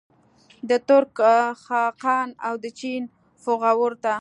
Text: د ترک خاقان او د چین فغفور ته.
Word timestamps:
د 0.69 0.71
ترک 0.87 1.13
خاقان 1.63 2.27
او 2.47 2.53
د 2.63 2.65
چین 2.79 3.01
فغفور 3.43 3.91
ته. 4.03 4.09